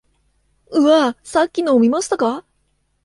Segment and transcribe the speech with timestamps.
[0.71, 1.17] うわあ！
[1.21, 2.43] さっきのを見ましたか？